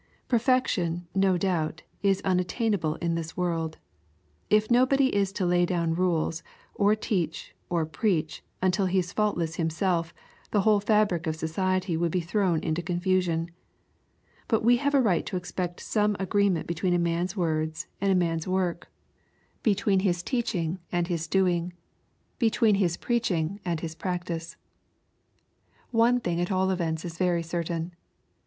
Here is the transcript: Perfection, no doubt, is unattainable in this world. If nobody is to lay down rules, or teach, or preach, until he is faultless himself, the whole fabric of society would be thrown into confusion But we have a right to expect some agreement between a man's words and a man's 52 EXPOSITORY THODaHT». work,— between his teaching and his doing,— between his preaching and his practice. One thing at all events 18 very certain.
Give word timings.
Perfection, 0.27 1.05
no 1.13 1.37
doubt, 1.37 1.83
is 2.01 2.21
unattainable 2.23 2.95
in 2.95 3.13
this 3.13 3.37
world. 3.37 3.77
If 4.49 4.71
nobody 4.71 5.13
is 5.15 5.31
to 5.33 5.45
lay 5.45 5.63
down 5.63 5.93
rules, 5.93 6.41
or 6.73 6.95
teach, 6.95 7.53
or 7.69 7.85
preach, 7.85 8.43
until 8.63 8.87
he 8.87 8.97
is 8.97 9.13
faultless 9.13 9.57
himself, 9.57 10.11
the 10.49 10.61
whole 10.61 10.79
fabric 10.79 11.27
of 11.27 11.35
society 11.35 11.95
would 11.95 12.11
be 12.11 12.19
thrown 12.19 12.61
into 12.63 12.81
confusion 12.81 13.51
But 14.47 14.63
we 14.63 14.77
have 14.77 14.95
a 14.95 14.99
right 15.01 15.23
to 15.27 15.37
expect 15.37 15.79
some 15.81 16.15
agreement 16.19 16.65
between 16.65 16.95
a 16.95 16.97
man's 16.97 17.37
words 17.37 17.85
and 18.01 18.11
a 18.11 18.15
man's 18.15 18.45
52 18.45 18.55
EXPOSITORY 18.55 18.73
THODaHT». 18.73 18.77
work,— 18.79 18.91
between 19.69 19.99
his 19.99 20.23
teaching 20.23 20.79
and 20.91 21.07
his 21.09 21.27
doing,— 21.27 21.73
between 22.39 22.73
his 22.73 22.97
preaching 22.97 23.59
and 23.63 23.81
his 23.81 23.93
practice. 23.93 24.57
One 25.91 26.19
thing 26.19 26.41
at 26.41 26.51
all 26.51 26.71
events 26.71 27.05
18 27.05 27.17
very 27.19 27.43
certain. 27.43 27.93